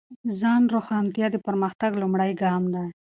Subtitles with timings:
[0.39, 2.87] ځان روښانتیا د پرمختګ لومړی ګام دی.